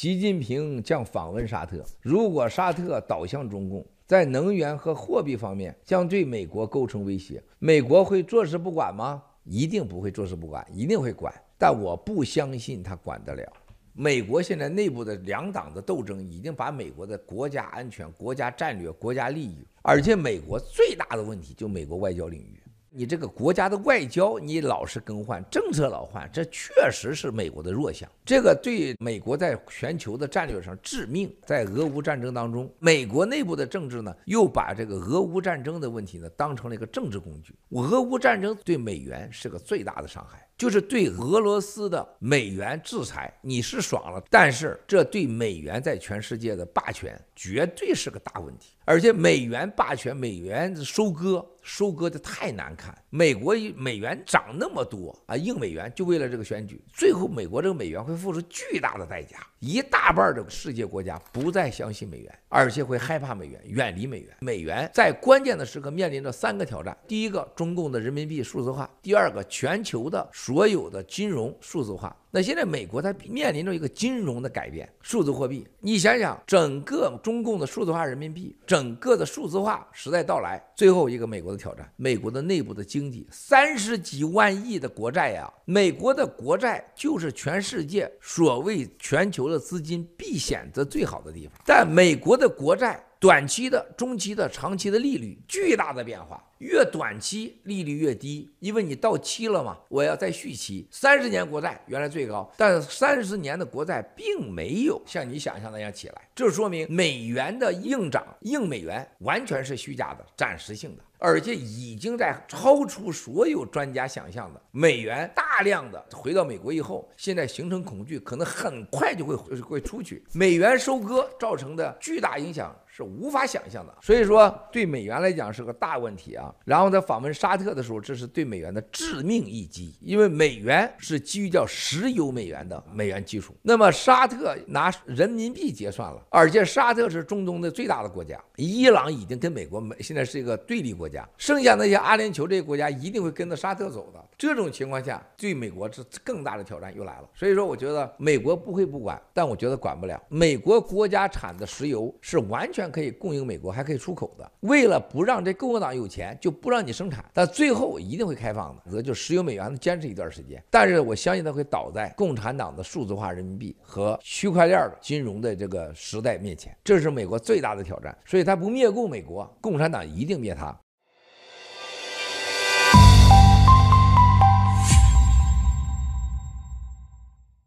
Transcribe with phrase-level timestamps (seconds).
[0.00, 1.84] 习近平将访问沙特。
[2.00, 9.20] 如果沙特倒向中共，在能源和货币方面将对美国构成威胁，美国会坐视不管吗？
[9.42, 11.34] 一定不会坐视不管，一定会管。
[11.58, 13.52] 但我不相信他管得了。
[13.92, 22.62] 美国现在内部的两党的斗争已经把美国的国家安全、国家战略、国家利益，而且美国最大的问题就美国外交领域。
[22.90, 28.08] 你这个国家的外交，你老是更换政策，老换，这确实是美国的弱项。
[28.24, 31.30] 这个对美国在全球的战略上致命。
[31.44, 37.54] 在俄乌战争当中，美国内部的政治呢，又把这个俄乌战争的问题呢，当成了一个政治工具。
[37.70, 40.47] 俄乌战争对美元是个最大的伤害。
[40.58, 48.74] 就是对俄罗斯的美元制裁，你是爽了，但是这对美元在全世界的霸权绝对是个大问题。
[48.84, 52.96] 而且美元霸权，美元收割收割的太难看。
[53.10, 59.38] 美国美元涨那么多啊，印美元就为了这个选举，最后美国这个美元会付出巨大的代价。
[59.60, 64.36] 一大半的世界国家不再相信美元，而且会害怕美元，远离美元。
[64.40, 72.14] 美元在关键的时刻面临着三个挑战：第一个，中共的人民币数字化；第二个，全球的所有的金融数字化。
[72.30, 75.66] 那现在美国它面临着一个金融的改变，数字货币。
[75.80, 91.58] 你想想，整个中共的数字化人民币，整个的数字化时代到来，最后一个美国的挑战，美国的内部的经济，三十几万亿的国债呀，美国的国债就是全世界所谓全球的资金避险的最好的地方。
[91.64, 96.44] 但美国的国债，短期的、中期的、长期的利率巨大的变化。
[96.58, 100.84] 越短期利率越低，因为你到期了嘛，我要再续期。
[100.90, 114.60] 三十年国债原来最高，但是三十年的国债并没有像你想象那样起来，这说明美元的硬涨、硬美元完全是虚假的、暂时性的，而且已经在超出所有专家想象的。
[114.70, 120.24] 美元大量的回到美国以后，现在形成恐惧，可能很快就会会出去。
[120.32, 126.54] 美元收割造成的巨大影响是无法想象的，所以说对美元来讲是个大问题啊。
[126.64, 133.54] 然后在访问沙特的时候，这是对美元的致命一击，因为美元是基于叫石油美元的美元基础。
[133.62, 144.24] 那么沙特拿人民币结算了，而且沙特是中东的最大的国家，伊朗已经跟美国美现在是一个对立国家，剩下那些阿联酋这些国家一定会跟着沙特走的。
[144.36, 147.28] 这种情况下，对美国是更大的挑战又来了。
[147.34, 150.20] 所以说，我觉得美国不会不管，但我觉得管不了。
[150.28, 154.48] 美国国家产的石油是完全可以供应美国，还可以出口的。
[154.60, 160.62] 为了不让这共和党有钱，就不让你生产，但最后一定会开放的，则就石油美元坚持一段时间。
[160.70, 168.16] 但是我相信它会倒在共产党的数字化人民币和区块链金融的这个时代面前，这是美国最大的挑战。
[168.24, 170.76] 所以它不灭共美国，共产党一定灭它。